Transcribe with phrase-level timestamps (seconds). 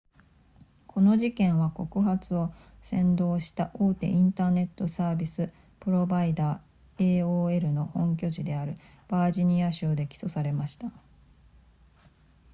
[0.87, 2.51] この事件は告発を
[2.91, 8.77] 扇動した大手インターネットサービスプロバイダー aol の本拠地である
[9.09, 10.91] バージニア州で起訴されました